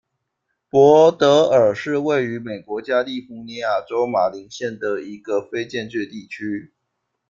[0.67, 6.73] 伯德尔是位于美国加利福尼亚州马林县的一个非建制地区。